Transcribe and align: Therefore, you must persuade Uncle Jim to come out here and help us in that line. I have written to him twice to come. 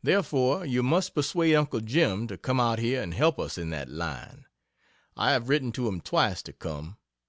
Therefore, 0.00 0.64
you 0.64 0.80
must 0.80 1.12
persuade 1.12 1.56
Uncle 1.56 1.80
Jim 1.80 2.28
to 2.28 2.38
come 2.38 2.60
out 2.60 2.78
here 2.78 3.02
and 3.02 3.12
help 3.12 3.40
us 3.40 3.58
in 3.58 3.70
that 3.70 3.88
line. 3.88 4.44
I 5.16 5.32
have 5.32 5.48
written 5.48 5.72
to 5.72 5.88
him 5.88 6.00
twice 6.00 6.40
to 6.42 6.52
come. 6.52 6.98